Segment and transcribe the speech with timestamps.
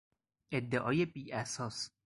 [0.51, 1.91] ادعای بیاساس